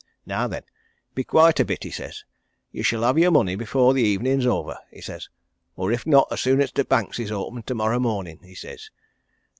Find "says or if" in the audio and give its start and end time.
4.99-6.07